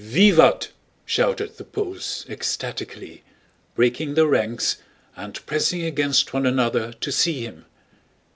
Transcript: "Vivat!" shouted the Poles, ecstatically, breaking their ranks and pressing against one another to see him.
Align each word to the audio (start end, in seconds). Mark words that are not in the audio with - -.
"Vivat!" 0.03 0.69
shouted 1.05 1.57
the 1.57 1.63
Poles, 1.63 2.25
ecstatically, 2.27 3.21
breaking 3.75 4.15
their 4.15 4.25
ranks 4.25 4.77
and 5.15 5.45
pressing 5.45 5.83
against 5.83 6.33
one 6.33 6.47
another 6.47 6.91
to 6.93 7.11
see 7.11 7.41
him. 7.43 7.65